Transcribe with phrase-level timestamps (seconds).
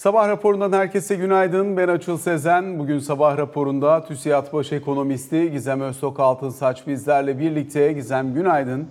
[0.00, 1.76] Sabah raporundan herkese günaydın.
[1.76, 2.78] Ben Açıl Sezen.
[2.78, 7.92] Bugün sabah raporunda TÜSİAD Baş Ekonomisti Gizem Öztok Altınsaç bizlerle birlikte.
[7.92, 8.88] Gizem günaydın.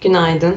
[0.00, 0.56] Günaydın.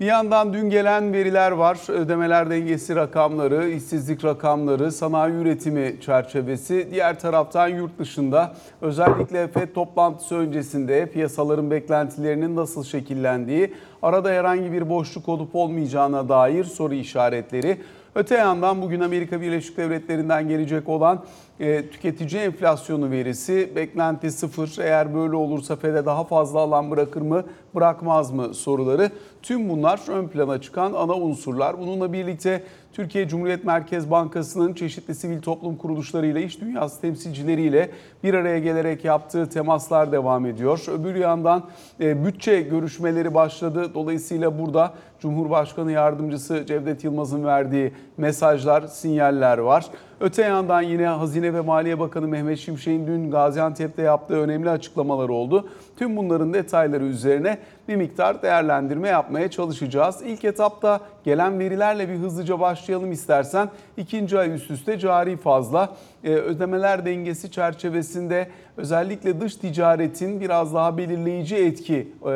[0.00, 1.78] Bir yandan dün gelen veriler var.
[1.88, 6.88] Ödemeler dengesi rakamları, işsizlik rakamları, sanayi üretimi çerçevesi.
[6.90, 14.88] Diğer taraftan yurt dışında özellikle FED toplantısı öncesinde piyasaların beklentilerinin nasıl şekillendiği, arada herhangi bir
[14.88, 17.78] boşluk olup olmayacağına dair soru işaretleri.
[18.18, 21.24] Öte yandan bugün Amerika Birleşik Devletleri'nden gelecek olan
[21.60, 24.78] e, tüketici enflasyonu verisi beklenti sıfır.
[24.78, 27.44] Eğer böyle olursa FED'e daha fazla alan bırakır mı
[27.74, 29.10] bırakmaz mı soruları.
[29.42, 31.80] Tüm bunlar ön plana çıkan ana unsurlar.
[31.80, 37.90] Bununla birlikte Türkiye Cumhuriyet Merkez Bankası'nın çeşitli sivil toplum kuruluşlarıyla, iş dünyası temsilcileriyle
[38.24, 40.84] bir araya gelerek yaptığı temaslar devam ediyor.
[40.88, 41.64] Öbür yandan
[42.00, 43.94] e, bütçe görüşmeleri başladı.
[43.94, 49.86] Dolayısıyla burada Cumhurbaşkanı Yardımcısı Cevdet Yılmaz'ın verdiği mesajlar, sinyaller var.
[50.20, 55.68] Öte yandan yine Hazine ve Maliye Bakanı Mehmet Şimşek'in dün Gaziantep'te yaptığı önemli açıklamalar oldu.
[55.96, 57.58] Tüm bunların detayları üzerine
[57.88, 60.22] bir miktar değerlendirme yapmaya çalışacağız.
[60.24, 63.68] İlk etapta gelen verilerle bir hızlıca başlayalım istersen.
[63.96, 65.88] İkinci ay üst üste cari fazla
[66.24, 72.30] e, ödemeler dengesi çerçevesinde özellikle dış ticaretin biraz daha belirleyici etki e,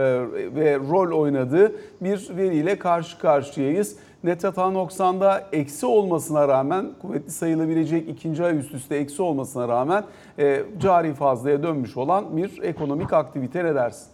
[0.54, 3.96] ve rol oynadığı bir veriyle karşı karşıyayız.
[4.24, 10.04] Net hata noksanda eksi olmasına rağmen kuvvetli sayılabilecek ikinci ay üst üste eksi olmasına rağmen
[10.38, 14.11] e, cari fazlaya dönmüş olan bir ekonomik aktivite ne dersin?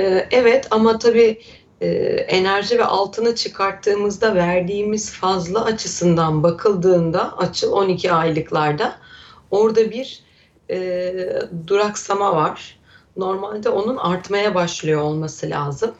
[0.00, 1.40] Ee, evet ama tabii
[1.80, 1.88] e,
[2.28, 8.98] enerji ve altını çıkarttığımızda verdiğimiz fazla açısından bakıldığında açıl 12 aylıklarda
[9.50, 10.24] orada bir
[10.70, 11.14] e,
[11.66, 12.78] duraksama var.
[13.16, 15.94] Normalde onun artmaya başlıyor olması lazım.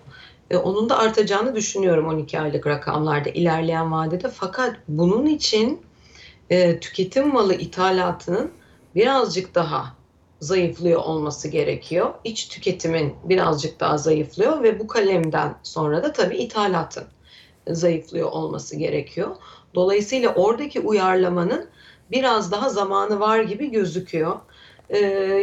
[0.50, 4.28] E, onun da artacağını düşünüyorum 12 aylık rakamlarda ilerleyen vadede.
[4.28, 5.80] Fakat bunun için
[6.50, 8.50] e, tüketim malı ithalatının
[8.94, 9.95] birazcık daha
[10.41, 12.15] zayıflıyor olması gerekiyor.
[12.25, 17.05] İç tüketimin birazcık daha zayıflıyor ve bu kalemden sonra da tabii ithalatın
[17.69, 19.36] zayıflıyor olması gerekiyor.
[19.74, 21.69] Dolayısıyla oradaki uyarlamanın
[22.11, 24.36] biraz daha zamanı var gibi gözüküyor.
[24.91, 24.98] Ee,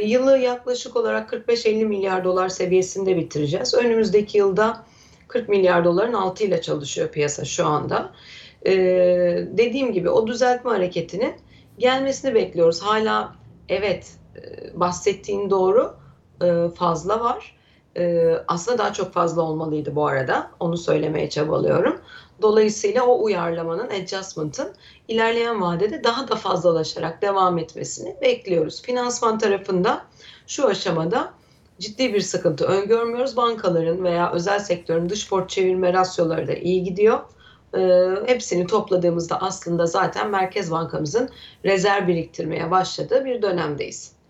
[0.06, 3.74] yılı yaklaşık olarak 45-50 milyar dolar seviyesinde bitireceğiz.
[3.74, 4.86] Önümüzdeki yılda
[5.28, 8.12] 40 milyar doların altıyla çalışıyor piyasa şu anda.
[8.66, 8.72] Ee,
[9.52, 11.34] dediğim gibi o düzeltme hareketinin
[11.78, 12.81] gelmesini bekliyoruz.
[12.81, 13.36] Hala
[13.70, 14.12] evet
[14.74, 15.96] bahsettiğin doğru
[16.42, 17.56] e, fazla var.
[17.98, 20.52] E, aslında daha çok fazla olmalıydı bu arada.
[20.60, 22.02] Onu söylemeye çabalıyorum.
[22.42, 24.74] Dolayısıyla o uyarlamanın, adjustment'ın
[25.08, 28.82] ilerleyen vadede daha da fazlalaşarak devam etmesini bekliyoruz.
[28.82, 30.06] Finansman tarafında
[30.48, 31.34] şu aşamada
[31.80, 33.38] ciddi bir sıkıntı öngörmüyoruz.
[33.38, 37.20] Bankaların veya özel sektörün dış port çevirme rasyoları da iyi gidiyor.
[38.26, 41.30] hepsini topladığımızda aslında zaten Merkez Bankamızın
[41.66, 44.23] rezerv biriktirmeye başladığı bir dönemdeyiz.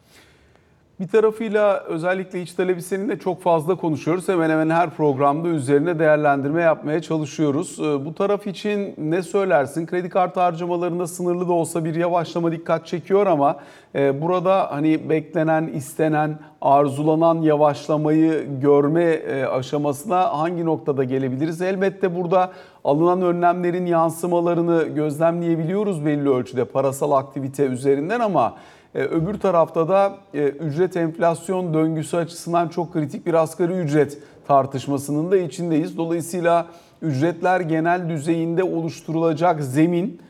[0.99, 4.29] Bir tarafıyla özellikle iç talebi seninle çok fazla konuşuyoruz.
[4.29, 7.79] Hemen hemen her programda üzerine değerlendirme yapmaya çalışıyoruz.
[7.79, 9.85] Ee, bu taraf için ne söylersin?
[9.85, 13.59] Kredi kartı harcamalarında sınırlı da olsa bir yavaşlama dikkat çekiyor ama
[13.95, 21.61] e, burada hani beklenen, istenen, arzulanan yavaşlamayı görme e, aşamasına hangi noktada gelebiliriz?
[21.61, 22.51] Elbette burada
[22.83, 28.53] alınan önlemlerin yansımalarını gözlemleyebiliyoruz belli ölçüde parasal aktivite üzerinden ama
[28.99, 34.17] öbür tarafta da e, ücret enflasyon döngüsü açısından çok kritik bir asgari ücret
[34.47, 35.97] tartışmasının da içindeyiz.
[35.97, 36.67] Dolayısıyla
[37.01, 40.21] ücretler genel düzeyinde oluşturulacak zemin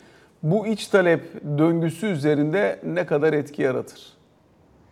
[0.44, 1.22] bu iç talep
[1.58, 4.00] döngüsü üzerinde ne kadar etki yaratır?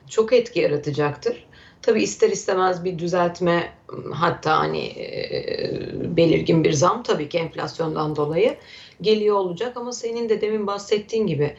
[0.09, 1.47] Çok etki yaratacaktır.
[1.81, 3.69] Tabii ister istemez bir düzeltme
[4.13, 8.55] hatta hani e, belirgin bir zam tabii ki enflasyondan dolayı
[9.01, 11.55] geliyor olacak ama senin de demin bahsettiğin gibi e,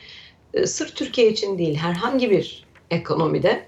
[0.66, 3.66] sırf Türkiye için değil herhangi bir ekonomide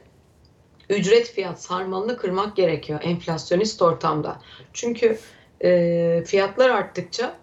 [0.90, 4.40] ücret fiyat sarmalını kırmak gerekiyor enflasyonist ortamda.
[4.72, 5.18] Çünkü
[5.64, 7.34] e, fiyatlar arttıkça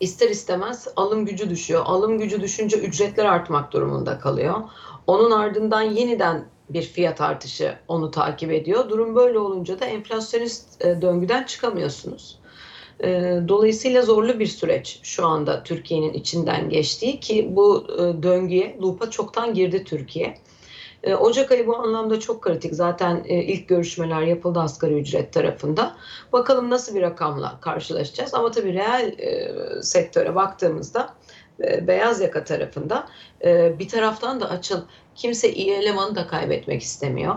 [0.00, 1.82] ister istemez alım gücü düşüyor.
[1.84, 4.62] Alım gücü düşünce ücretler artmak durumunda kalıyor.
[5.06, 8.88] Onun ardından yeniden bir fiyat artışı onu takip ediyor.
[8.88, 12.38] Durum böyle olunca da enflasyonist e, döngüden çıkamıyorsunuz.
[13.02, 19.10] Ee, dolayısıyla zorlu bir süreç şu anda Türkiye'nin içinden geçtiği ki bu e, döngüye, loop'a
[19.10, 20.38] çoktan girdi Türkiye.
[21.02, 22.74] Ee, Ocak ayı bu anlamda çok kritik.
[22.74, 25.96] Zaten e, ilk görüşmeler yapıldı asgari ücret tarafında.
[26.32, 28.34] Bakalım nasıl bir rakamla karşılaşacağız.
[28.34, 29.52] Ama tabii reel e,
[29.82, 31.14] sektöre baktığımızda
[31.58, 33.08] beyaz yaka tarafında
[33.78, 34.80] bir taraftan da açıl
[35.14, 37.34] kimse iyi elemanı da kaybetmek istemiyor.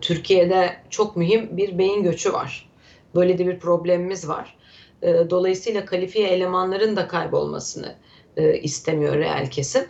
[0.00, 2.70] Türkiye'de çok mühim bir beyin göçü var.
[3.14, 4.57] Böyle de bir problemimiz var.
[5.02, 7.94] Dolayısıyla kalifiye elemanların da kaybolmasını
[8.36, 9.82] e, istemiyor reel kesim.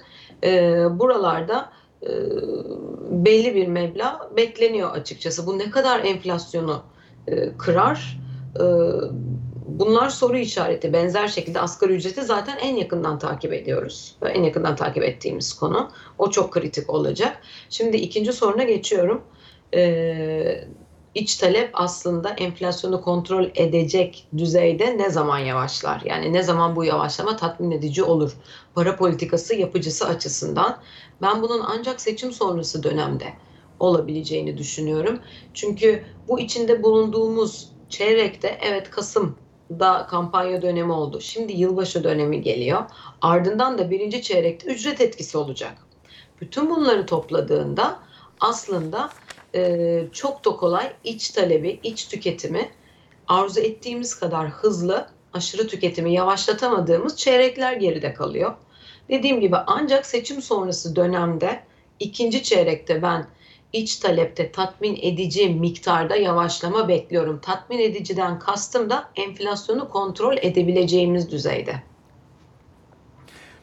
[0.45, 1.73] E, buralarda
[2.03, 2.11] e,
[3.11, 5.47] belli bir meblağ bekleniyor açıkçası.
[5.47, 6.83] Bu ne kadar enflasyonu
[7.29, 8.21] e, kırar?
[8.57, 8.65] E,
[9.67, 10.93] bunlar soru işareti.
[10.93, 14.17] Benzer şekilde asgari ücreti zaten en yakından takip ediyoruz.
[14.23, 15.91] En yakından takip ettiğimiz konu.
[16.19, 17.41] O çok kritik olacak.
[17.71, 19.23] Şimdi ikinci soruna geçiyorum.
[19.75, 20.65] Ee,
[21.15, 26.03] iç talep aslında enflasyonu kontrol edecek düzeyde ne zaman yavaşlar?
[26.05, 28.33] Yani ne zaman bu yavaşlama tatmin edici olur?
[28.75, 30.79] Para politikası yapıcısı açısından
[31.23, 33.25] ben bunun ancak seçim sonrası dönemde
[33.81, 35.21] olabileceğini düşünüyorum.
[35.55, 41.21] Çünkü bu içinde bulunduğumuz çeyrekte evet Kasım'da kampanya dönemi oldu.
[41.21, 42.85] Şimdi yılbaşı dönemi geliyor.
[43.23, 45.75] Ardından da birinci çeyrekte ücret etkisi olacak.
[46.41, 47.99] Bütün bunları topladığında
[48.41, 49.11] aslında
[49.59, 52.69] e, çok da kolay iç talebi, iç tüketimi
[53.29, 58.55] arzu ettiğimiz kadar hızlı aşırı tüketimi yavaşlatamadığımız çeyrekler geride kalıyor.
[59.09, 61.61] Dediğim gibi ancak seçim sonrası dönemde
[62.01, 63.27] ikinci çeyrekte ben
[63.73, 67.41] iç talepte tatmin edici miktarda yavaşlama bekliyorum.
[67.43, 71.75] Tatmin ediciden kastım da enflasyonu kontrol edebileceğimiz düzeyde.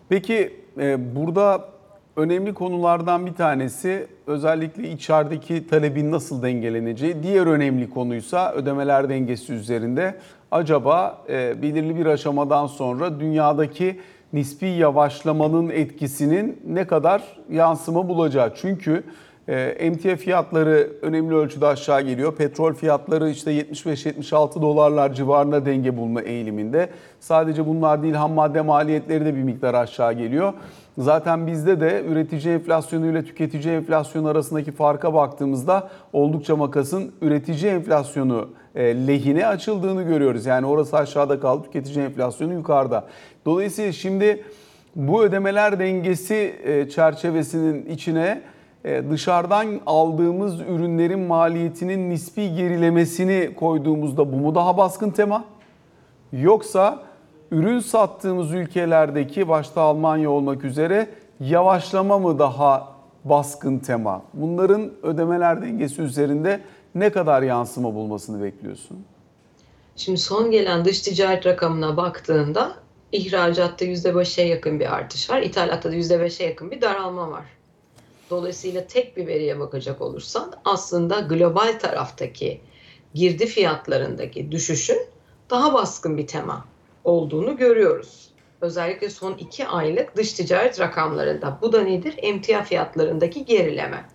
[0.09, 1.74] Peki e, burada
[2.15, 7.23] önemli konulardan bir tanesi özellikle içerideki talebin nasıl dengeleneceği.
[7.23, 10.15] Diğer önemli konuysa ödemeler dengesi üzerinde
[10.51, 13.99] acaba e, belirli bir aşamadan sonra dünyadaki
[14.33, 18.51] nispi yavaşlamanın etkisinin ne kadar yansıma bulacağı.
[18.55, 19.03] Çünkü
[19.47, 22.35] e, emtia fiyatları önemli ölçüde aşağı geliyor.
[22.35, 26.89] Petrol fiyatları işte 75-76 dolarlar civarında denge bulma eğiliminde.
[27.19, 30.53] Sadece bunlar değil ham madde maliyetleri de bir miktar aşağı geliyor.
[30.97, 38.49] Zaten bizde de üretici enflasyonu ile tüketici enflasyonu arasındaki farka baktığımızda oldukça makasın üretici enflasyonu
[38.75, 40.45] e, lehine açıldığını görüyoruz.
[40.45, 43.07] Yani orası aşağıda kaldı, tüketici enflasyonu yukarıda.
[43.45, 44.43] Dolayısıyla şimdi
[44.95, 48.41] bu ödemeler dengesi e, çerçevesinin içine
[48.85, 55.45] e, dışarıdan aldığımız ürünlerin maliyetinin nispi gerilemesini koyduğumuzda bu mu daha baskın tema?
[56.33, 57.03] Yoksa
[57.55, 61.09] ürün sattığımız ülkelerdeki başta Almanya olmak üzere
[61.39, 64.23] yavaşlama mı daha baskın tema?
[64.33, 66.61] Bunların ödemeler dengesi üzerinde
[66.95, 69.05] ne kadar yansıma bulmasını bekliyorsun?
[69.95, 72.75] Şimdi son gelen dış ticaret rakamına baktığında
[73.11, 75.41] ihracatta %5'e yakın bir artış var.
[75.41, 77.45] İthalatta da %5'e yakın bir daralma var.
[78.29, 82.61] Dolayısıyla tek bir veriye bakacak olursan aslında global taraftaki
[83.13, 84.99] girdi fiyatlarındaki düşüşün
[85.49, 86.65] daha baskın bir tema
[87.05, 88.29] olduğunu görüyoruz.
[88.61, 91.59] Özellikle son iki aylık dış ticaret rakamlarında.
[91.61, 92.13] Bu da nedir?
[92.17, 94.05] Emtia fiyatlarındaki gerileme.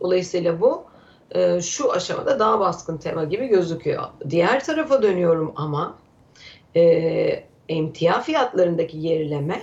[0.00, 0.84] Dolayısıyla bu
[1.30, 4.04] e, şu aşamada daha baskın tema gibi gözüküyor.
[4.30, 5.98] Diğer tarafa dönüyorum ama
[6.76, 9.62] e, emtia fiyatlarındaki gerileme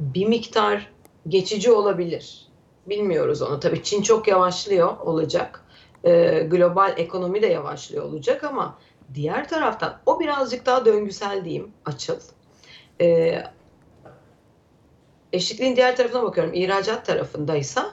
[0.00, 0.92] bir miktar
[1.28, 2.48] geçici olabilir.
[2.86, 3.60] Bilmiyoruz onu.
[3.60, 5.64] Tabii Çin çok yavaşlıyor olacak.
[6.04, 8.78] E, global ekonomi de yavaşlıyor olacak ama
[9.14, 12.16] diğer taraftan o birazcık daha döngüsel diyeyim açıl.
[13.00, 13.38] E,
[15.32, 16.54] eşitliğin diğer tarafına bakıyorum.
[16.54, 17.90] İhracat tarafındaysa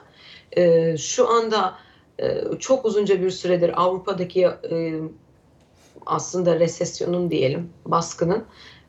[0.56, 1.74] e, şu anda
[2.18, 5.00] e, çok uzunca bir süredir Avrupa'daki e,
[6.06, 8.44] aslında resesyonun diyelim baskının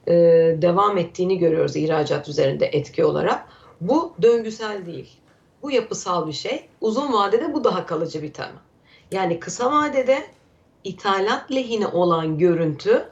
[0.08, 0.14] e,
[0.62, 3.46] devam ettiğini görüyoruz ihracat üzerinde etki olarak.
[3.82, 5.18] Bu döngüsel değil.
[5.62, 6.66] Bu yapısal bir şey.
[6.82, 8.62] Uzun vadede bu daha kalıcı bir tema.
[9.12, 10.24] Yani kısa vadede
[10.84, 13.10] ithalat lehine olan görüntü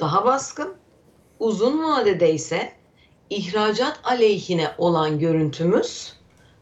[0.00, 0.74] daha baskın.
[1.38, 2.72] Uzun vadede ise
[3.30, 6.14] ihracat aleyhine olan görüntümüz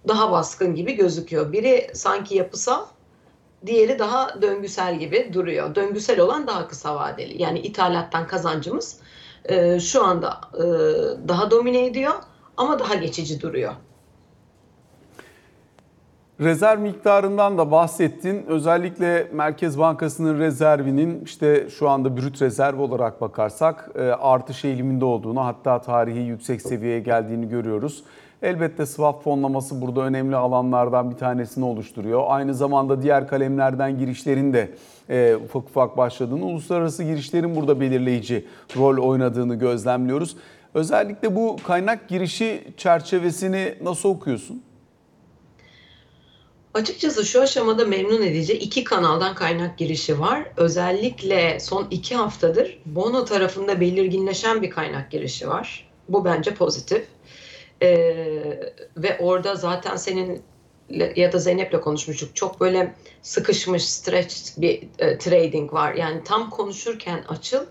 [0.08, 1.52] daha baskın gibi gözüküyor.
[1.52, 2.86] Biri sanki yapısal,
[3.66, 5.74] diğeri daha döngüsel gibi duruyor.
[5.74, 7.42] Döngüsel olan daha kısa vadeli.
[7.42, 9.00] Yani ithalattan kazancımız
[9.44, 10.64] e, şu anda e,
[11.28, 12.14] daha domine ediyor
[12.56, 13.74] ama daha geçici duruyor.
[16.40, 18.44] Rezerv miktarından da bahsettin.
[18.46, 25.44] Özellikle Merkez Bankası'nın rezervinin işte şu anda brüt rezerv olarak bakarsak e, artış eğiliminde olduğunu
[25.44, 28.04] hatta tarihi yüksek seviyeye geldiğini görüyoruz.
[28.42, 32.24] Elbette swap fonlaması burada önemli alanlardan bir tanesini oluşturuyor.
[32.26, 34.70] Aynı zamanda diğer kalemlerden girişlerin de
[35.10, 40.36] e, ufak ufak başladığını, uluslararası girişlerin burada belirleyici rol oynadığını gözlemliyoruz.
[40.74, 44.67] Özellikle bu kaynak girişi çerçevesini nasıl okuyorsun?
[46.74, 50.52] Açıkçası şu aşamada memnun edici iki kanaldan kaynak girişi var.
[50.56, 55.90] Özellikle son iki haftadır Bono tarafında belirginleşen bir kaynak girişi var.
[56.08, 57.06] Bu bence pozitif.
[57.82, 60.42] Ee, ve orada zaten senin
[61.16, 62.36] ya da Zeynep'le konuşmuştuk.
[62.36, 65.94] Çok böyle sıkışmış, stretched bir e, trading var.
[65.94, 67.66] Yani tam konuşurken açıl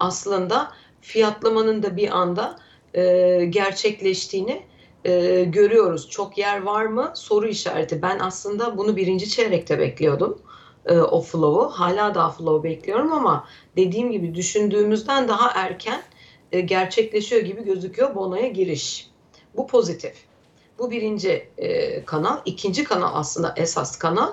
[0.00, 2.58] aslında fiyatlamanın da bir anda
[2.94, 4.62] e, gerçekleştiğini
[5.04, 6.10] e, görüyoruz.
[6.10, 7.12] Çok yer var mı?
[7.14, 8.02] Soru işareti.
[8.02, 10.38] Ben aslında bunu birinci çeyrekte bekliyordum.
[10.86, 11.68] e, o flow'u.
[11.68, 16.02] Hala daha flow bekliyorum ama dediğim gibi düşündüğümüzden daha erken
[16.52, 19.10] e, gerçekleşiyor gibi gözüküyor bonoya giriş.
[19.56, 20.14] Bu pozitif.
[20.78, 22.38] Bu birinci e, kanal.
[22.44, 24.30] İkinci kanal aslında esas kanal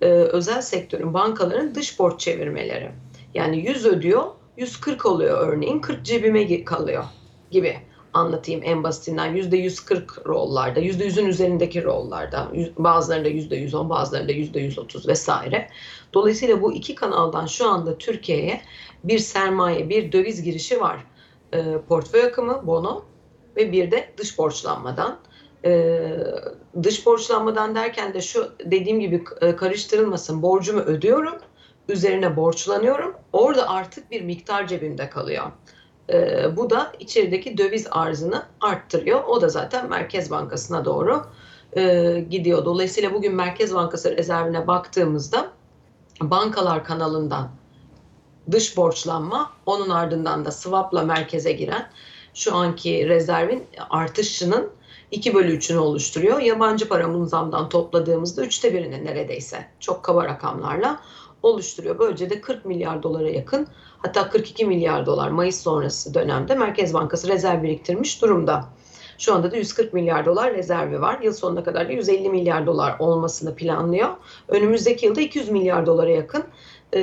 [0.00, 2.90] e, özel sektörün, bankaların dış borç çevirmeleri.
[3.34, 4.24] Yani 100 ödüyor,
[4.56, 7.04] 140 oluyor örneğin, 40 cebime kalıyor
[7.50, 7.78] gibi
[8.14, 9.36] anlatayım en basitinden.
[9.36, 12.48] %140 rollarda, %100'ün üzerindeki rollarda,
[12.78, 15.68] bazılarında %110, bazılarında %130 vesaire.
[16.14, 18.60] Dolayısıyla bu iki kanaldan şu anda Türkiye'ye
[19.04, 21.04] bir sermaye, bir döviz girişi var.
[21.52, 23.04] E, portföy akımı, bono
[23.56, 25.18] ve bir de dış borçlanmadan.
[25.64, 26.00] E,
[26.82, 30.42] dış borçlanmadan derken de şu dediğim gibi e, karıştırılmasın.
[30.42, 31.34] Borcumu ödüyorum,
[31.88, 33.14] üzerine borçlanıyorum.
[33.32, 35.44] Orada artık bir miktar cebimde kalıyor.
[36.12, 39.24] E, bu da içerideki döviz arzını arttırıyor.
[39.24, 41.26] O da zaten Merkez Bankası'na doğru
[41.76, 42.64] e, gidiyor.
[42.64, 45.50] Dolayısıyla bugün Merkez Bankası rezervine baktığımızda
[46.20, 47.50] bankalar kanalından
[48.50, 51.90] dış borçlanma, onun ardından da swap'la merkeze giren
[52.34, 54.70] şu anki rezervin artışının
[55.10, 56.40] 2 bölü 3'ünü oluşturuyor.
[56.40, 61.00] Yabancı para munzamdan topladığımızda üçte birini neredeyse çok kaba rakamlarla
[61.42, 61.98] oluşturuyor.
[61.98, 63.66] Böylece de 40 milyar dolara yakın
[63.98, 68.64] hatta 42 milyar dolar Mayıs sonrası dönemde Merkez Bankası rezerv biriktirmiş durumda.
[69.18, 71.20] Şu anda da 140 milyar dolar rezervi var.
[71.22, 74.08] Yıl sonuna kadar da 150 milyar dolar olmasını planlıyor.
[74.48, 76.44] Önümüzdeki yılda 200 milyar dolara yakın
[76.94, 77.00] e,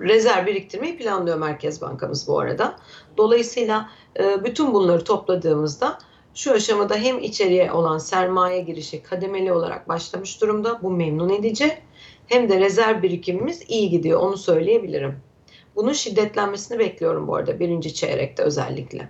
[0.00, 2.76] rezerv biriktirmeyi planlıyor Merkez Bankamız bu arada.
[3.16, 3.88] Dolayısıyla
[4.20, 5.98] e, bütün bunları topladığımızda
[6.34, 10.82] şu aşamada hem içeriye olan sermaye girişi kademeli olarak başlamış durumda.
[10.82, 11.78] Bu memnun edici.
[12.30, 15.16] Hem de rezerv birikimimiz iyi gidiyor onu söyleyebilirim.
[15.76, 19.08] Bunun şiddetlenmesini bekliyorum bu arada birinci çeyrekte özellikle.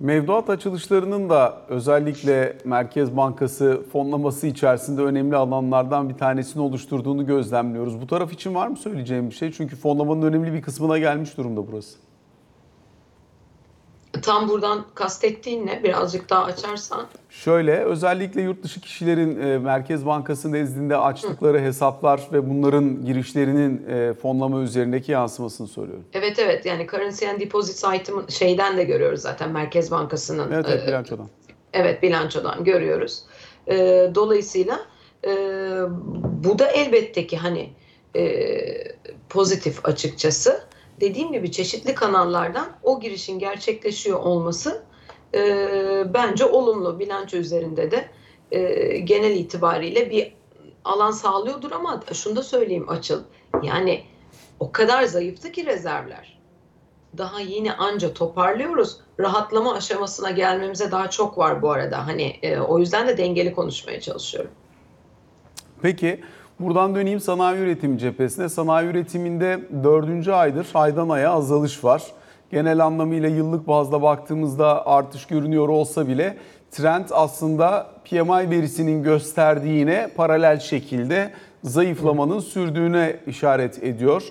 [0.00, 8.00] Mevduat açılışlarının da özellikle Merkez Bankası fonlaması içerisinde önemli alanlardan bir tanesini oluşturduğunu gözlemliyoruz.
[8.00, 9.52] Bu taraf için var mı söyleyeceğim bir şey?
[9.52, 11.98] Çünkü fonlamanın önemli bir kısmına gelmiş durumda burası.
[14.22, 15.82] Tam buradan kastettiğin ne?
[15.84, 17.06] Birazcık daha açarsan.
[17.30, 24.14] Şöyle özellikle yurt dışı kişilerin e, Merkez Bankası nezdinde açtıkları hesaplar ve bunların girişlerinin e,
[24.14, 26.04] fonlama üzerindeki yansımasını soruyorum.
[26.12, 30.82] Evet evet yani currency and deposit item şeyden de görüyoruz zaten Merkez Bankası'nın Evet evet
[30.84, 31.28] e, bilançodan.
[31.72, 33.22] Evet bilançodan görüyoruz.
[33.68, 33.76] E,
[34.14, 34.80] dolayısıyla
[35.26, 35.30] e,
[36.44, 37.70] bu da elbette ki hani
[38.16, 38.24] e,
[39.28, 40.64] pozitif açıkçası.
[41.00, 44.82] Dediğim gibi çeşitli kanallardan o girişin gerçekleşiyor olması
[45.34, 45.40] e,
[46.14, 48.08] bence olumlu bilanço üzerinde de
[48.52, 50.34] e, genel itibariyle bir
[50.84, 53.22] alan sağlıyordur ama şunu da söyleyeyim Açıl.
[53.62, 54.04] Yani
[54.60, 56.38] o kadar zayıftı ki rezervler.
[57.18, 59.00] Daha yeni anca toparlıyoruz.
[59.20, 62.06] Rahatlama aşamasına gelmemize daha çok var bu arada.
[62.06, 64.50] Hani e, o yüzden de dengeli konuşmaya çalışıyorum.
[65.82, 66.20] Peki
[66.60, 68.48] buradan döneyim sanayi üretimi cephesine.
[68.48, 72.02] Sanayi üretiminde dördüncü aydır aydan aya azalış var.
[72.50, 76.36] Genel anlamıyla yıllık bazda baktığımızda artış görünüyor olsa bile
[76.70, 81.30] trend aslında PMI verisinin gösterdiğine paralel şekilde
[81.64, 84.22] zayıflamanın sürdüğüne işaret ediyor.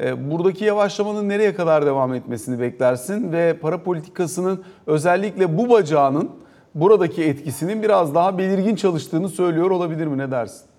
[0.00, 6.30] E, Buradaki yavaşlamanın nereye kadar devam etmesini beklersin ve para politikasının özellikle bu bacağının
[6.74, 10.71] buradaki etkisinin biraz daha belirgin çalıştığını söylüyor olabilir mi ne dersin?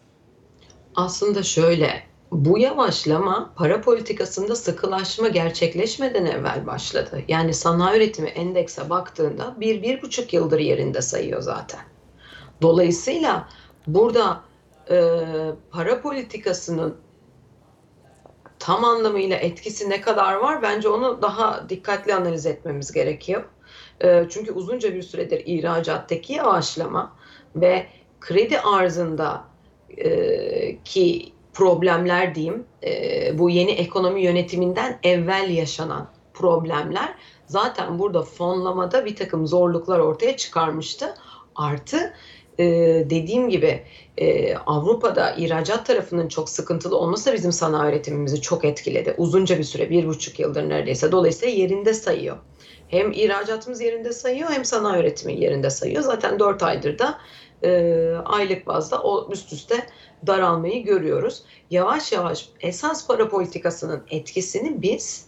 [0.95, 7.21] Aslında şöyle, bu yavaşlama para politikasında sıkılaşma gerçekleşmeden evvel başladı.
[7.27, 11.79] Yani sanayi üretimi endekse baktığında bir, bir buçuk yıldır yerinde sayıyor zaten.
[12.61, 13.49] Dolayısıyla
[13.87, 14.41] burada
[14.89, 15.19] e,
[15.71, 16.95] para politikasının
[18.59, 23.43] tam anlamıyla etkisi ne kadar var bence onu daha dikkatli analiz etmemiz gerekiyor.
[24.03, 27.15] E, çünkü uzunca bir süredir ihracattaki yavaşlama
[27.55, 27.87] ve
[28.21, 29.52] kredi arzında
[30.85, 39.15] ki problemler diyeyim e, bu yeni ekonomi yönetiminden evvel yaşanan problemler zaten burada fonlamada bir
[39.15, 41.13] takım zorluklar ortaya çıkarmıştı.
[41.55, 42.13] Artı
[42.59, 42.65] e,
[43.09, 43.83] dediğim gibi
[44.17, 49.13] e, Avrupa'da ihracat tarafının çok sıkıntılı olması da bizim sanayi üretimimizi çok etkiledi.
[49.17, 51.11] Uzunca bir süre, bir buçuk yıldır neredeyse.
[51.11, 52.37] Dolayısıyla yerinde sayıyor.
[52.87, 56.03] Hem ihracatımız yerinde sayıyor hem sanayi üretimi yerinde sayıyor.
[56.03, 57.19] Zaten dört aydır da
[57.63, 59.87] e, aylık bazda o üst üste
[60.27, 61.43] daralmayı görüyoruz.
[61.69, 65.27] Yavaş yavaş esas para politikasının etkisini biz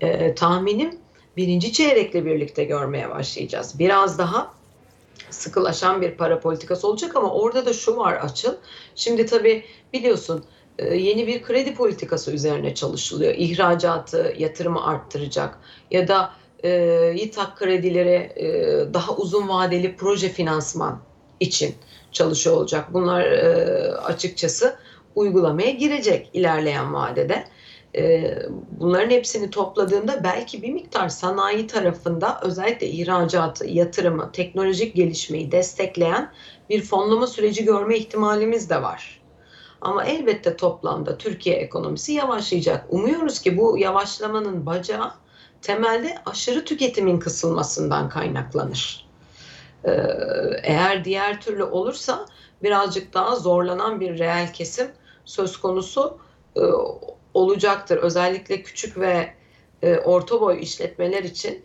[0.00, 0.98] e, tahminim
[1.36, 3.78] birinci çeyrekle birlikte görmeye başlayacağız.
[3.78, 4.54] Biraz daha
[5.30, 8.54] sıkılaşan bir para politikası olacak ama orada da şu var açıl.
[8.94, 10.44] Şimdi tabii biliyorsun
[10.78, 13.34] e, yeni bir kredi politikası üzerine çalışılıyor.
[13.34, 15.58] İhracatı, yatırımı arttıracak
[15.90, 16.32] ya da
[16.64, 16.70] e,
[17.16, 18.46] YİTAK kredileri e,
[18.94, 21.00] daha uzun vadeli proje finansman
[21.40, 21.74] için
[22.12, 22.88] çalışıyor olacak.
[22.92, 24.76] Bunlar e, açıkçası
[25.14, 27.44] uygulamaya girecek ilerleyen vadede.
[27.96, 28.34] E,
[28.70, 36.32] bunların hepsini topladığında belki bir miktar sanayi tarafında özellikle ihracatı, yatırımı, teknolojik gelişmeyi destekleyen
[36.70, 39.20] bir fonlama süreci görme ihtimalimiz de var.
[39.80, 42.86] Ama elbette toplamda Türkiye ekonomisi yavaşlayacak.
[42.88, 45.12] Umuyoruz ki bu yavaşlamanın bacağı
[45.62, 49.09] temelde aşırı tüketimin kısılmasından kaynaklanır.
[49.84, 49.90] Ee,
[50.62, 52.26] eğer diğer türlü olursa
[52.62, 54.86] birazcık daha zorlanan bir reel kesim
[55.24, 56.18] söz konusu
[56.56, 56.60] e,
[57.34, 57.96] olacaktır.
[57.96, 59.34] Özellikle küçük ve
[59.82, 61.62] e, orta boy işletmeler için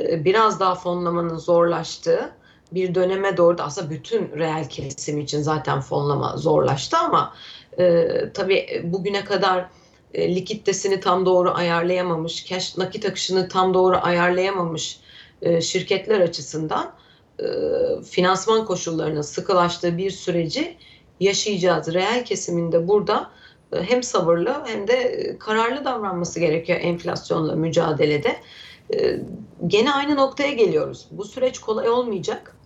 [0.00, 2.32] e, biraz daha fonlamanın zorlaştığı
[2.72, 7.34] bir döneme doğru da aslında bütün reel kesim için zaten fonlama zorlaştı ama
[7.78, 9.68] e, tabii bugüne kadar
[10.14, 15.00] e, likiditesini tam doğru ayarlayamamış, cash nakit akışını tam doğru ayarlayamamış
[15.42, 16.94] e, şirketler açısından
[17.40, 17.46] e,
[18.02, 20.76] finansman koşullarının sıkılaştığı bir süreci
[21.20, 21.94] yaşayacağız.
[21.94, 23.30] Reel kesiminde burada
[23.72, 28.36] e, hem sabırlı hem de e, kararlı davranması gerekiyor enflasyonla mücadelede.
[29.66, 31.08] Gene aynı noktaya geliyoruz.
[31.10, 32.56] Bu süreç kolay olmayacak.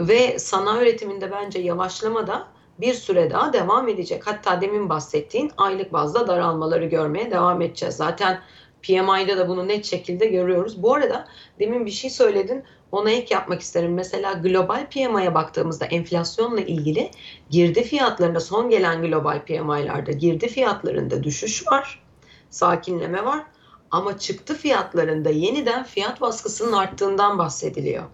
[0.00, 2.46] Ve sanayi üretiminde bence yavaşlama da
[2.80, 4.26] bir süre daha devam edecek.
[4.26, 7.96] Hatta demin bahsettiğin aylık bazda daralmaları görmeye devam edeceğiz.
[7.96, 8.40] Zaten
[8.86, 10.82] PMI'da da bunu net şekilde görüyoruz.
[10.82, 12.64] Bu arada demin bir şey söyledin.
[12.92, 13.94] Ona ek yapmak isterim.
[13.94, 17.10] Mesela global PMI'ye baktığımızda enflasyonla ilgili
[17.50, 22.02] girdi fiyatlarında son gelen global PMI'larda girdi fiyatlarında düşüş var.
[22.50, 23.42] Sakinleme var.
[23.90, 28.04] Ama çıktı fiyatlarında yeniden fiyat baskısının arttığından bahsediliyor.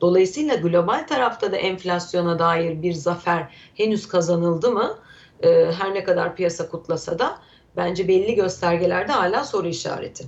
[0.00, 4.98] Dolayısıyla global tarafta da enflasyona dair bir zafer henüz kazanıldı mı?
[5.42, 7.38] Ee, her ne kadar piyasa kutlasa da
[7.76, 10.24] bence belli göstergelerde hala soru işareti.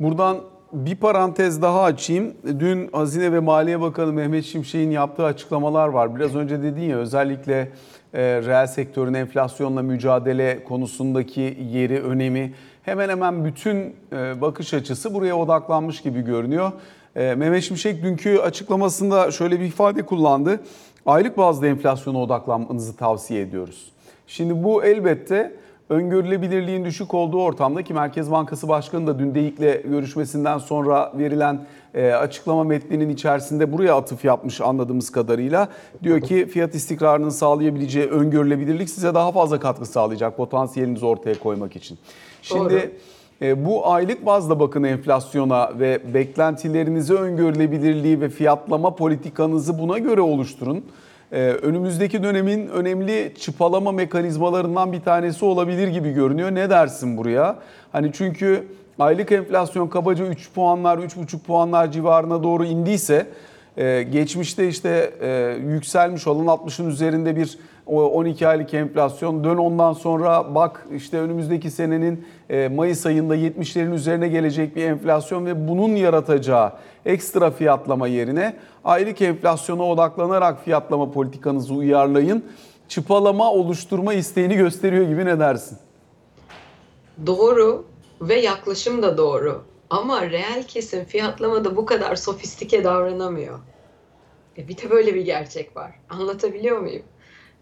[0.00, 0.40] Buradan
[0.72, 2.34] bir parantez daha açayım.
[2.58, 6.16] Dün Hazine ve Maliye Bakanı Mehmet Şimşek'in yaptığı açıklamalar var.
[6.16, 7.72] Biraz önce dedin ya özellikle
[8.14, 15.36] e, reel sektörün enflasyonla mücadele konusundaki yeri, önemi hemen hemen bütün e, bakış açısı buraya
[15.36, 16.72] odaklanmış gibi görünüyor.
[17.16, 20.60] E, Mehmet Şimşek dünkü açıklamasında şöyle bir ifade kullandı.
[21.06, 23.93] Aylık bazda enflasyona odaklanmanızı tavsiye ediyoruz.
[24.26, 25.52] Şimdi bu elbette
[25.88, 32.12] öngörülebilirliğin düşük olduğu ortamda ki Merkez Bankası Başkanı da dün Deyik'le görüşmesinden sonra verilen e,
[32.12, 35.68] açıklama metninin içerisinde buraya atıf yapmış anladığımız kadarıyla.
[36.02, 41.98] Diyor ki fiyat istikrarının sağlayabileceği öngörülebilirlik size daha fazla katkı sağlayacak potansiyelinizi ortaya koymak için.
[42.42, 42.92] Şimdi
[43.40, 43.48] Doğru.
[43.48, 50.84] e, bu aylık bazda bakın enflasyona ve beklentilerinizi öngörülebilirliği ve fiyatlama politikanızı buna göre oluşturun.
[51.32, 56.54] Ee, önümüzdeki dönemin önemli çıpalama mekanizmalarından bir tanesi olabilir gibi görünüyor.
[56.54, 57.58] Ne dersin buraya?
[57.92, 58.66] Hani çünkü
[58.98, 63.26] aylık enflasyon kabaca 3 puanlar, 3,5 puanlar civarına doğru indiyse
[63.76, 70.54] e, geçmişte işte e, yükselmiş olan 60'ın üzerinde bir 12 aylık enflasyon dön ondan sonra
[70.54, 76.72] bak işte önümüzdeki senenin e, Mayıs ayında 70'lerin üzerine gelecek bir enflasyon ve bunun yaratacağı
[77.06, 82.44] ekstra fiyatlama yerine aylık enflasyona odaklanarak fiyatlama politikanızı uyarlayın.
[82.88, 85.78] Çıpalama oluşturma isteğini gösteriyor gibi ne dersin?
[87.26, 87.84] Doğru
[88.20, 89.62] ve yaklaşım da doğru.
[89.90, 93.58] Ama reel kesim fiyatlamada bu kadar sofistike davranamıyor.
[94.58, 95.90] E bir de böyle bir gerçek var.
[96.10, 97.02] Anlatabiliyor muyum?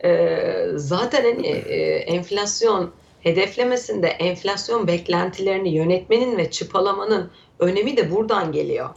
[0.05, 8.91] Ee, zaten hani e, enflasyon hedeflemesinde enflasyon beklentilerini yönetmenin ve çıpalamanın önemi de buradan geliyor.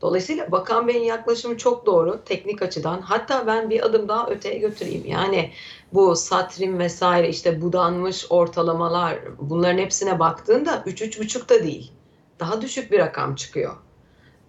[0.00, 3.00] Dolayısıyla Bakan Bey'in yaklaşımı çok doğru teknik açıdan.
[3.00, 5.06] Hatta ben bir adım daha öteye götüreyim.
[5.06, 5.50] Yani
[5.92, 11.92] bu satrim vesaire işte budanmış ortalamalar bunların hepsine baktığında 3-3,5 da değil.
[12.40, 13.76] Daha düşük bir rakam çıkıyor.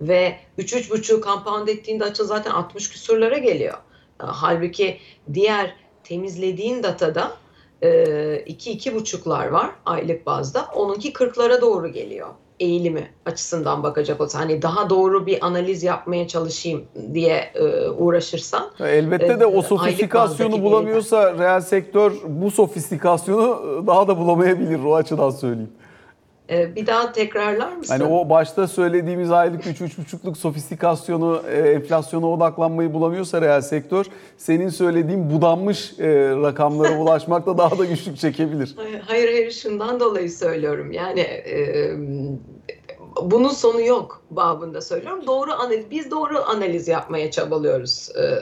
[0.01, 3.77] Ve 3-3,5 compound ettiğinde açı zaten 60 küsurlara geliyor.
[4.17, 4.99] Halbuki
[5.33, 5.75] diğer
[6.09, 7.31] temizlediğin datada
[7.81, 10.67] 2-2,5'lar var aylık bazda.
[10.75, 12.27] Onunki 40'lara doğru geliyor
[12.59, 18.71] eğilimi açısından bakacak olsa hani daha doğru bir analiz yapmaya çalışayım diye e, uğraşırsan.
[18.79, 25.71] Elbette de o sofistikasyonu bulamıyorsa reel sektör bu sofistikasyonu daha da bulamayabilir o açıdan söyleyeyim.
[26.49, 27.93] E, bir daha tekrarlar mısın?
[27.93, 34.05] Hani o başta söylediğimiz aylık 3-3,5'luk sofistikasyonu, e, enflasyona odaklanmayı bulamıyorsa reel sektör,
[34.38, 38.75] senin söylediğin budanmış e, rakamlara ulaşmakta daha da güçlük çekebilir.
[39.05, 40.91] Hayır hayır şundan dolayı söylüyorum.
[40.91, 41.91] Yani e,
[43.21, 45.27] bunun sonu yok babında söylüyorum.
[45.27, 48.39] Doğru analiz, biz doğru analiz yapmaya çabalıyoruz e,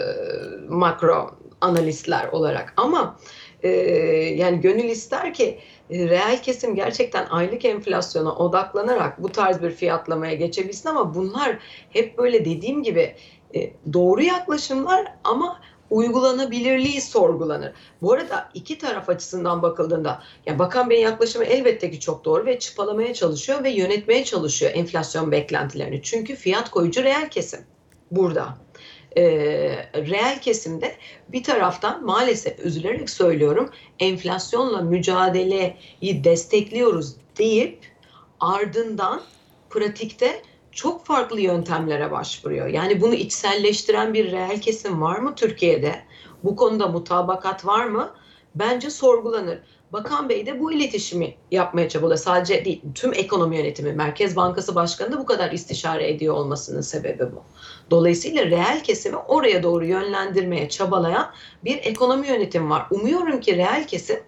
[0.70, 2.74] makro analistler olarak.
[2.78, 3.20] Ama
[3.64, 3.70] e,
[4.38, 10.34] yani gönül ister ki e, reel kesim gerçekten aylık enflasyona odaklanarak bu tarz bir fiyatlamaya
[10.34, 11.58] geçebilsin ama bunlar
[11.90, 13.16] hep böyle dediğim gibi
[13.56, 17.72] e, doğru yaklaşımlar ama uygulanabilirliği sorgulanır.
[18.02, 22.60] Bu arada iki taraf açısından bakıldığında yani Bakan Bey'in yaklaşımı elbette ki çok doğru ve
[22.60, 26.02] çıpalamaya çalışıyor ve yönetmeye çalışıyor enflasyon beklentilerini.
[26.02, 27.60] Çünkü fiyat koyucu reel kesim
[28.12, 28.58] burada.
[29.18, 30.96] Ee, reel kesimde
[31.30, 37.86] bir taraftan maalesef üzülerek söylüyorum enflasyonla mücadeleyi destekliyoruz deyip
[38.40, 39.22] ardından
[39.70, 42.68] pratikte çok farklı yöntemlere başvuruyor.
[42.68, 45.96] Yani bunu içselleştiren bir reel kesim var mı Türkiye'de?
[46.44, 48.14] Bu konuda mutabakat var mı?
[48.56, 49.60] Bence sorgulanır.
[49.94, 52.20] Bakan Bey de bu iletişimi yapmaya çabalıyor.
[52.20, 57.32] Sadece değil, tüm ekonomi yönetimi, Merkez Bankası Başkanı da bu kadar istişare ediyor olmasının sebebi
[57.32, 57.44] bu.
[57.92, 61.32] Dolayısıyla reel kesimi oraya doğru yönlendirmeye çabalayan
[61.64, 62.88] bir ekonomi yönetimi var.
[62.92, 64.20] Umuyorum ki reel kesim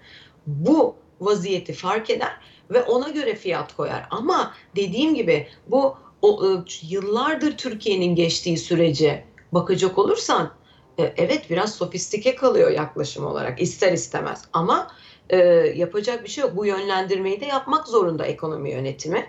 [0.48, 2.32] bu vaziyeti fark eder
[2.72, 4.08] ve ona göre fiyat koyar.
[4.12, 6.48] Ama dediğim gibi bu o, e,
[6.82, 10.52] yıllardır Türkiye'nin geçtiği sürece bakacak olursan
[11.00, 14.88] e, evet biraz sofistike kalıyor yaklaşım olarak ister istemez ama
[15.30, 15.38] e,
[15.76, 16.56] yapacak bir şey yok.
[16.56, 19.26] Bu yönlendirmeyi de yapmak zorunda ekonomi yönetimi.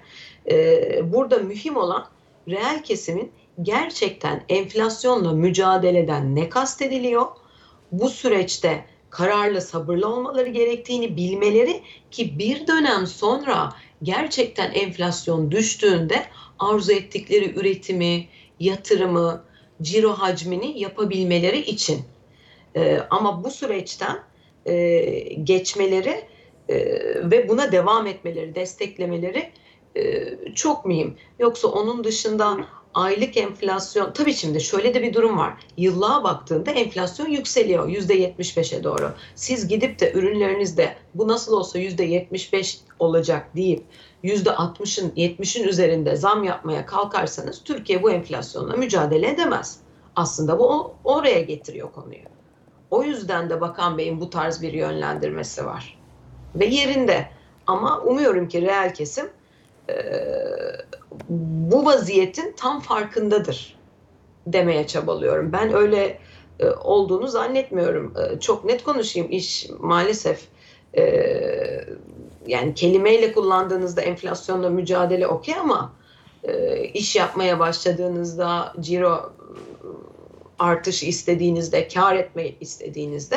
[0.51, 2.07] E, burada mühim olan
[2.49, 3.33] reel kesimin
[3.63, 7.27] gerçekten enflasyonla mücadeleden ne kastediliyor?
[7.93, 16.25] Bu süreçte kararlı, sabırlı olmaları gerektiğini bilmeleri ki bir dönem sonra gerçekten enflasyon düştüğünde
[16.59, 18.29] arzu ettikleri üretimi,
[18.61, 19.45] yatırımı,
[19.83, 22.03] ciro hacmini yapabilmeleri için.
[22.77, 24.19] E, ama bu süreçten
[24.67, 25.01] e,
[25.45, 26.25] geçmeleri
[26.69, 26.77] e,
[27.31, 29.51] ve buna devam etmeleri, desteklemeleri
[29.97, 31.17] e, çok mühim.
[31.39, 32.57] Yoksa onun dışında
[32.95, 35.55] aylık enflasyon, tabii şimdi şöyle de bir durum var.
[35.77, 39.13] Yıllığa baktığında enflasyon yükseliyor %75'e doğru.
[39.35, 43.85] Siz gidip de ürünlerinizde bu nasıl olsa %75 olacak deyip
[44.25, 49.81] %60'ın 70'in üzerinde zam yapmaya kalkarsanız Türkiye bu enflasyonla mücadele edemez.
[50.17, 52.40] Aslında bu oraya getiriyor konuyu.
[52.91, 55.99] O yüzden de Bakan Bey'in bu tarz bir yönlendirmesi var.
[56.55, 57.29] Ve yerinde.
[57.67, 59.31] Ama umuyorum ki reel kesim
[59.89, 59.95] e,
[61.29, 63.77] bu vaziyetin tam farkındadır
[64.47, 65.53] demeye çabalıyorum.
[65.53, 66.19] Ben öyle
[66.61, 68.15] e, olduğunu zannetmiyorum.
[68.19, 69.29] E, çok net konuşayım.
[69.31, 70.49] İş maalesef
[70.97, 71.05] e,
[72.47, 75.93] yani kelimeyle kullandığınızda enflasyonla mücadele okey ama
[76.45, 79.33] e, iş yapmaya başladığınızda ciro
[80.61, 83.37] artış istediğinizde, kar etmeyi istediğinizde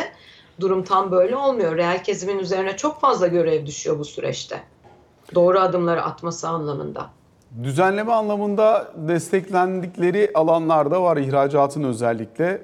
[0.60, 1.78] durum tam böyle olmuyor.
[1.78, 4.60] Reel kesimin üzerine çok fazla görev düşüyor bu süreçte.
[5.36, 7.10] Doğru adımları atması anlamında.
[7.64, 12.62] Düzenleme anlamında desteklendikleri alanlarda var ihracatın özellikle.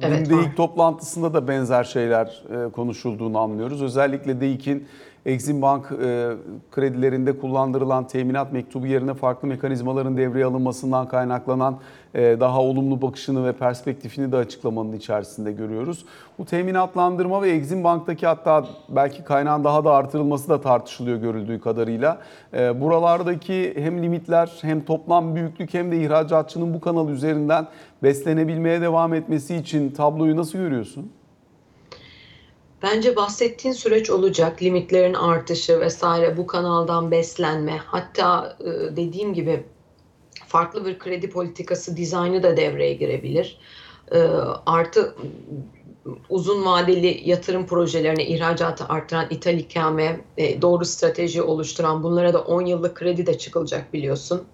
[0.00, 0.38] Evet, Dün.
[0.38, 3.82] DEİK toplantısında da benzer şeyler e, konuşulduğunu anlıyoruz.
[3.82, 4.88] Özellikle DEİK'in
[5.26, 6.32] Exim Bank e,
[6.70, 11.78] kredilerinde kullandırılan teminat mektubu yerine farklı mekanizmaların devreye alınmasından kaynaklanan
[12.14, 16.04] e, daha olumlu bakışını ve perspektifini de açıklamanın içerisinde görüyoruz.
[16.38, 22.18] Bu teminatlandırma ve Exim Bank'taki hatta belki kaynağın daha da artırılması da tartışılıyor görüldüğü kadarıyla.
[22.54, 27.66] E, buralardaki hem limitler hem toplam büyüklük hem de ihracatçının bu kanal üzerinden
[28.02, 31.12] beslenebilmeye devam etmesi için tabloyu nasıl görüyorsun?
[32.84, 34.62] Bence bahsettiğin süreç olacak.
[34.62, 37.78] Limitlerin artışı vesaire bu kanaldan beslenme.
[37.86, 39.64] Hatta e, dediğim gibi
[40.46, 43.58] farklı bir kredi politikası dizaynı da devreye girebilir.
[44.12, 44.18] E,
[44.66, 45.14] artı
[46.28, 52.66] uzun vadeli yatırım projelerine ihracatı artıran ithal ikame, e, doğru strateji oluşturan bunlara da 10
[52.66, 54.44] yıllık kredi de çıkılacak biliyorsun.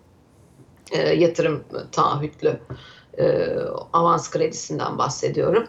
[1.16, 2.60] Yatırım taahhütlü
[3.92, 5.66] avans kredisinden bahsediyorum.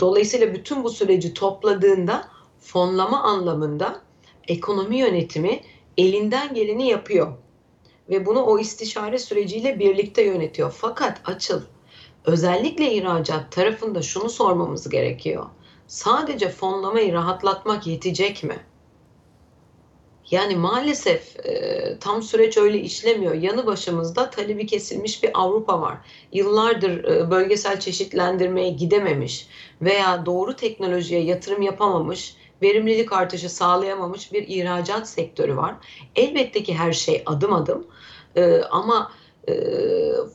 [0.00, 2.28] Dolayısıyla bütün bu süreci topladığında
[2.60, 4.00] fonlama anlamında
[4.48, 5.60] ekonomi yönetimi
[5.98, 7.32] elinden geleni yapıyor.
[8.08, 10.74] Ve bunu o istişare süreciyle birlikte yönetiyor.
[10.78, 11.62] Fakat açıl
[12.24, 15.46] özellikle ihracat tarafında şunu sormamız gerekiyor.
[15.86, 18.56] Sadece fonlamayı rahatlatmak yetecek mi?
[20.30, 23.34] Yani maalesef e, tam süreç öyle işlemiyor.
[23.34, 25.98] Yanı başımızda talebi kesilmiş bir Avrupa var.
[26.32, 29.48] Yıllardır e, bölgesel çeşitlendirmeye gidememiş
[29.82, 35.74] veya doğru teknolojiye yatırım yapamamış, verimlilik artışı sağlayamamış bir ihracat sektörü var.
[36.16, 37.86] Elbette ki her şey adım adım
[38.36, 39.12] e, ama
[39.48, 39.54] e,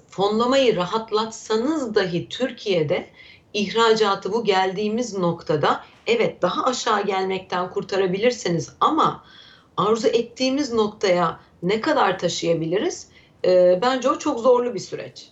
[0.09, 3.07] fonlamayı rahatlatsanız dahi Türkiye'de
[3.53, 9.23] ihracatı bu geldiğimiz noktada evet daha aşağı gelmekten kurtarabilirsiniz ama
[9.77, 13.09] arzu ettiğimiz noktaya ne kadar taşıyabiliriz?
[13.45, 15.31] E, bence o çok zorlu bir süreç.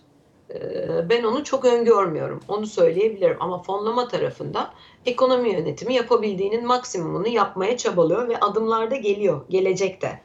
[0.54, 2.40] Ee, Ben onu çok öngörmüyorum.
[2.48, 3.36] Onu söyleyebilirim.
[3.40, 4.74] Ama fonlama tarafında
[5.06, 9.40] ekonomi yönetimi yapabildiğinin maksimumunu yapmaya çabalıyor ve adımlar da geliyor.
[9.50, 10.20] Gelecekte.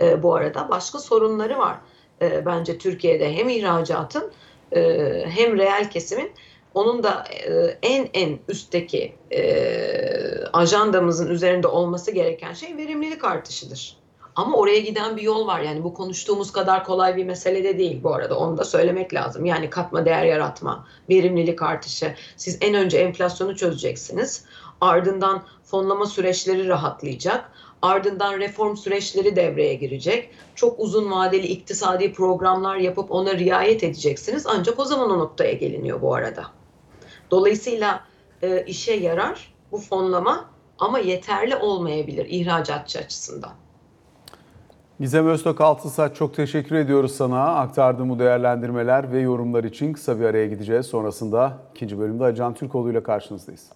[0.00, 1.76] Ee, bu arada başka sorunları var.
[2.22, 4.32] Ee, bence Türkiye'de hem ihracatın
[4.72, 4.80] e,
[5.28, 6.30] hem reel kesimin
[6.74, 14.04] onun da e, en en üstteki e, ajandamızın üzerinde olması gereken şey verimlilik artışıdır.
[14.36, 15.60] Ama oraya giden bir yol var.
[15.60, 18.38] Yani bu konuştuğumuz kadar kolay bir mesele de değil bu arada.
[18.38, 19.44] Onu da söylemek lazım.
[19.44, 22.14] Yani katma değer yaratma, verimlilik artışı.
[22.36, 24.44] Siz en önce enflasyonu çözeceksiniz.
[24.80, 27.52] Ardından fonlama süreçleri rahatlayacak.
[27.82, 30.30] Ardından reform süreçleri devreye girecek.
[30.54, 34.46] Çok uzun vadeli iktisadi programlar yapıp ona riayet edeceksiniz.
[34.46, 36.46] Ancak o zaman o noktaya geliniyor bu arada.
[37.30, 38.00] Dolayısıyla
[38.42, 40.44] e, işe yarar bu fonlama
[40.78, 43.52] ama yeterli olmayabilir ihracatçı açısından.
[45.00, 47.54] Gizem Öztok Altınsaç çok teşekkür ediyoruz sana.
[47.54, 50.86] Aktardığın bu değerlendirmeler ve yorumlar için kısa bir araya gideceğiz.
[50.86, 53.70] Sonrasında ikinci bölümde Acan Türkoğlu ile karşınızdayız.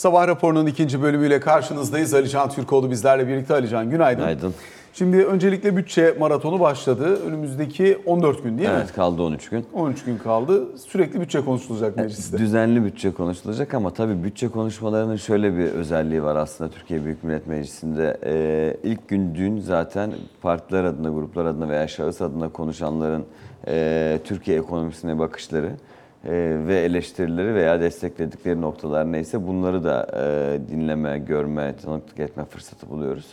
[0.00, 2.14] Sabah raporunun ikinci bölümüyle karşınızdayız.
[2.14, 3.54] Alican Türkoğlu bizlerle birlikte.
[3.54, 4.20] Alican günaydın.
[4.20, 4.54] Günaydın.
[4.92, 7.26] Şimdi öncelikle bütçe maratonu başladı.
[7.26, 8.74] Önümüzdeki 14 gün değil mi?
[8.78, 9.66] Evet kaldı 13 gün.
[9.72, 10.78] 13 gün kaldı.
[10.78, 12.38] Sürekli bütçe konuşulacak mecliste.
[12.38, 17.46] Düzenli bütçe konuşulacak ama tabii bütçe konuşmalarının şöyle bir özelliği var aslında Türkiye Büyük Millet
[17.46, 18.18] Meclisi'nde.
[18.24, 23.24] Ee, ilk gün dün zaten partiler adına, gruplar adına veya şahıs adına konuşanların
[23.66, 25.70] e, Türkiye ekonomisine bakışları
[26.24, 26.30] e,
[26.66, 33.26] ve eleştirileri veya destekledikleri noktalar neyse bunları da e, dinleme, görme, tanıklık etme fırsatı buluyoruz.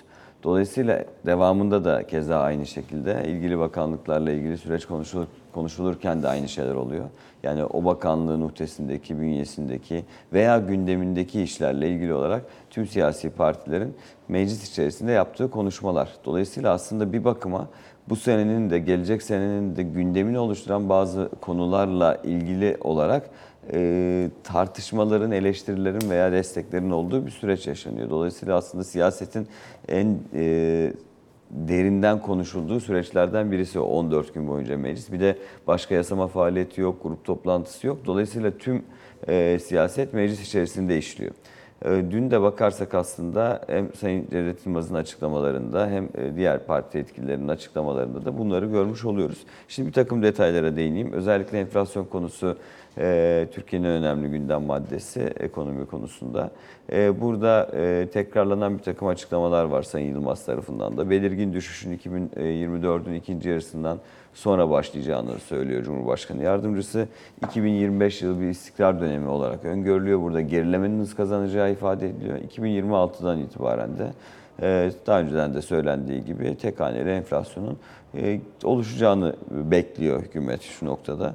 [0.43, 6.76] Dolayısıyla devamında da keza aynı şekilde ilgili bakanlıklarla ilgili süreç konuşulur, konuşulurken de aynı şeyler
[6.76, 7.06] oluyor.
[7.43, 13.95] Yani o bakanlığın uhdesindeki, bünyesindeki veya gündemindeki işlerle ilgili olarak tüm siyasi partilerin
[14.28, 16.10] meclis içerisinde yaptığı konuşmalar.
[16.26, 17.67] Dolayısıyla aslında bir bakıma
[18.10, 23.30] bu senenin de gelecek senenin de gündemini oluşturan bazı konularla ilgili olarak
[23.74, 28.10] e, tartışmaların, eleştirilerin veya desteklerin olduğu bir süreç yaşanıyor.
[28.10, 29.48] Dolayısıyla aslında siyasetin
[29.88, 30.93] en e,
[31.52, 35.12] derinden konuşulduğu süreçlerden birisi o 14 gün boyunca meclis.
[35.12, 37.98] Bir de başka yasama faaliyeti yok, grup toplantısı yok.
[38.06, 38.84] Dolayısıyla tüm
[39.28, 41.32] e, siyaset meclis içerisinde işliyor.
[41.86, 47.48] E, Dün de bakarsak aslında hem Sayın Cevdet Yılmaz'ın açıklamalarında hem e, diğer parti yetkililerinin
[47.48, 49.38] açıklamalarında da bunları görmüş oluyoruz.
[49.68, 51.13] Şimdi bir takım detaylara değineyim.
[51.13, 52.58] Özellikle enflasyon konusu
[52.98, 56.52] e, Türkiye'nin önemli gündem maddesi ekonomi konusunda.
[56.92, 57.72] E, Burada
[58.13, 61.10] tekrarlanan bir takım açıklamalar var Sayın Yılmaz tarafından da.
[61.10, 63.98] Belirgin düşüşün 2024'ün ikinci yarısından
[64.38, 67.08] sonra başlayacağını söylüyor Cumhurbaşkanı Yardımcısı.
[67.47, 70.21] 2025 yılı bir istikrar dönemi olarak öngörülüyor.
[70.21, 72.38] Burada gerilemenin hız kazanacağı ifade ediliyor.
[72.38, 74.12] 2026'dan itibaren de
[74.62, 77.78] e, daha önceden de söylendiği gibi tek haneli enflasyonun
[78.17, 81.34] e, oluşacağını bekliyor hükümet şu noktada.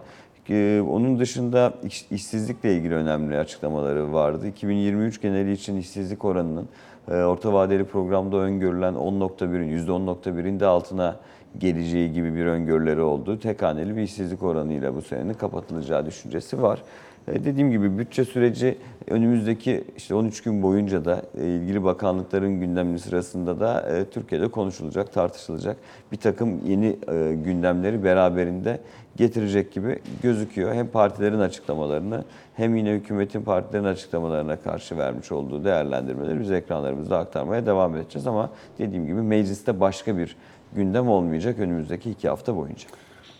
[0.50, 4.46] E, Onun dışında iş- işsizlikle ilgili önemli açıklamaları vardı.
[4.48, 6.68] 2023 geneli için işsizlik oranının
[7.08, 11.16] orta vadeli programda öngörülen 10.1'in %10.1'in de altına
[11.58, 13.38] geleceği gibi bir öngörüleri oldu.
[13.38, 16.82] Tek haneli bir işsizlik oranıyla bu senenin kapatılacağı düşüncesi var.
[17.28, 22.98] E, Dediğim gibi bütçe süreci önümüzdeki işte 13 gün boyunca da e, ilgili bakanlıkların gündemli
[22.98, 25.76] sırasında da e, Türkiye'de konuşulacak, tartışılacak
[26.12, 26.96] bir takım yeni
[27.44, 28.80] gündemleri beraberinde
[29.16, 30.74] getirecek gibi gözüküyor.
[30.74, 37.66] Hem partilerin açıklamalarını hem yine hükümetin partilerin açıklamalarına karşı vermiş olduğu değerlendirmeleri biz ekranlarımızda aktarmaya
[37.66, 38.26] devam edeceğiz.
[38.26, 40.36] Ama dediğim gibi mecliste başka bir
[40.76, 42.88] gündem olmayacak önümüzdeki iki hafta boyunca.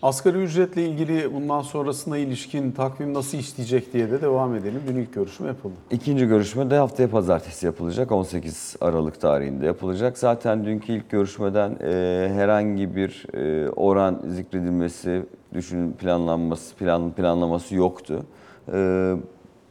[0.03, 4.81] Asgari ücretle ilgili bundan sonrasına ilişkin takvim nasıl işleyecek diye de devam edelim.
[4.87, 5.73] Dün ilk görüşme yapıldı.
[5.91, 8.11] İkinci görüşme de haftaya pazartesi yapılacak.
[8.11, 10.17] 18 Aralık tarihinde yapılacak.
[10.17, 18.25] Zaten dünkü ilk görüşmeden e, herhangi bir e, oran zikredilmesi, düşünün planlanması, plan planlaması yoktu.
[18.73, 19.13] E,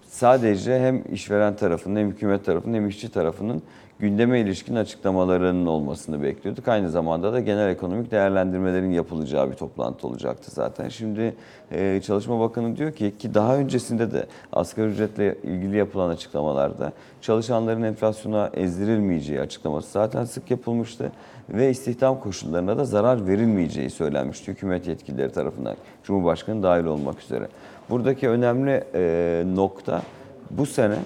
[0.06, 3.62] sadece hem işveren tarafının hem hükümet tarafının hem işçi tarafının
[3.98, 6.68] gündeme ilişkin açıklamalarının olmasını bekliyorduk.
[6.68, 10.88] Aynı zamanda da genel ekonomik değerlendirmelerin yapılacağı bir toplantı olacaktı zaten.
[10.88, 11.34] Şimdi
[11.72, 17.82] e, Çalışma Bakanı diyor ki ki daha öncesinde de asgari ücretle ilgili yapılan açıklamalarda çalışanların
[17.82, 21.12] enflasyona ezdirilmeyeceği açıklaması zaten sık yapılmıştı
[21.48, 25.76] ve istihdam koşullarına da zarar verilmeyeceği söylenmişti hükümet yetkilileri tarafından.
[26.04, 27.48] Cumhurbaşkanı dahil olmak üzere.
[27.90, 30.02] Buradaki önemli e, nokta
[30.50, 30.96] bu sene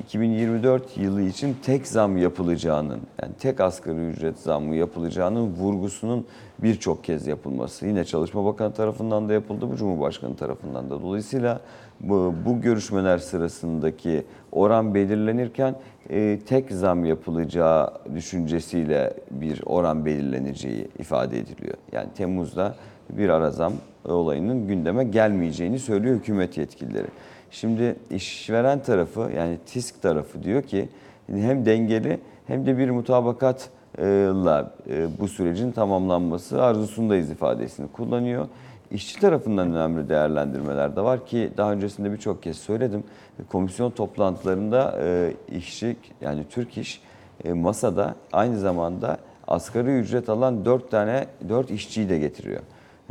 [0.00, 6.26] 2024 yılı için tek zam yapılacağının, yani tek asgari ücret zammı yapılacağının vurgusunun
[6.58, 7.86] birçok kez yapılması.
[7.86, 11.02] Yine Çalışma Bakanı tarafından da yapıldı, bu Cumhurbaşkanı tarafından da.
[11.02, 11.60] Dolayısıyla
[12.00, 15.74] Bu, bu görüşmeler sırasındaki oran belirlenirken
[16.10, 21.74] e, tek zam yapılacağı düşüncesiyle bir oran belirleneceği ifade ediliyor.
[21.92, 22.74] Yani Temmuz'da
[23.10, 23.72] bir ara zam
[24.04, 27.06] olayının gündeme gelmeyeceğini söylüyor hükümet yetkilileri.
[27.54, 30.88] Şimdi işveren tarafı yani TİSK tarafı diyor ki
[31.28, 38.48] hem dengeli hem de bir mutabakatla e, bu sürecin tamamlanması arzusundayız ifadesini kullanıyor.
[38.90, 43.04] İşçi tarafından önemli değerlendirmeler de var ki daha öncesinde birçok kez söyledim.
[43.52, 47.02] Komisyon toplantılarında e, işçi yani Türk İş
[47.44, 52.60] e, masada aynı zamanda asgari ücret alan 4 tane 4 işçiyi de getiriyor.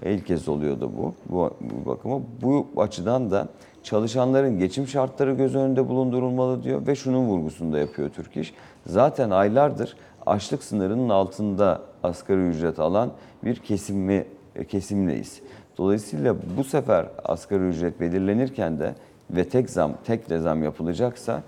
[0.05, 2.19] İlk kez oluyordu bu, bu, bu bakıma.
[2.41, 3.47] Bu açıdan da
[3.83, 8.53] çalışanların geçim şartları göz önünde bulundurulmalı diyor ve şunun vurgusunu da yapıyor Türk İş.
[8.85, 13.11] Zaten aylardır açlık sınırının altında asgari ücret alan
[13.43, 14.25] bir kesimi,
[14.67, 15.41] kesimleyiz.
[15.77, 18.95] Dolayısıyla bu sefer asgari ücret belirlenirken de
[19.31, 21.43] ve tek zam, tek de zam yapılacaksa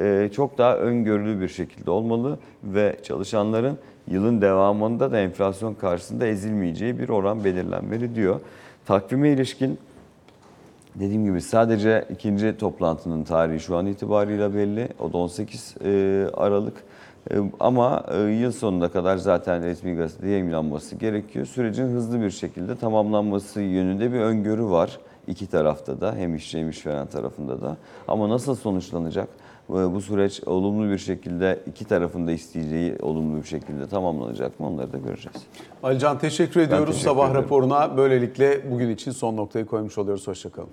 [0.00, 6.98] e, çok daha öngörülü bir şekilde olmalı ve çalışanların yılın devamında da enflasyon karşısında ezilmeyeceği
[6.98, 8.40] bir oran belirlenmeli diyor.
[8.86, 9.78] Takvime ilişkin
[10.94, 14.88] Dediğim gibi sadece ikinci toplantının tarihi şu an itibarıyla belli.
[15.00, 16.84] O da 18 e, Aralık.
[17.30, 21.46] E, Ama e, yıl sonuna kadar zaten resmi gazetede yayınlanması gerekiyor.
[21.46, 24.98] Sürecin hızlı bir şekilde tamamlanması yönünde bir öngörü var.
[25.26, 27.76] iki tarafta da hem işçi hem işveren tarafında da.
[28.08, 29.28] Ama nasıl sonuçlanacak?
[29.70, 34.66] E, Bu süreç olumlu bir şekilde iki tarafın da isteyeceği olumlu bir şekilde tamamlanacak mı
[34.66, 35.42] onları da göreceğiz.
[35.82, 37.42] Alican teşekkür ediyoruz teşekkür sabah ederim.
[37.44, 37.96] raporuna.
[37.96, 40.26] Böylelikle bugün için son noktayı koymuş oluyoruz.
[40.28, 40.68] Hoşçakalın.